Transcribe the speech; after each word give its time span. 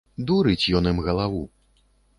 Дурыць 0.29 0.71
ён 0.81 0.89
ім 0.95 1.05
галаву. 1.11 1.47